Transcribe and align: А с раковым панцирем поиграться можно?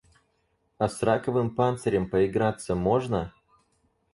А 0.79 0.87
с 0.89 1.03
раковым 1.03 1.51
панцирем 1.51 2.09
поиграться 2.09 2.73
можно? 2.73 3.35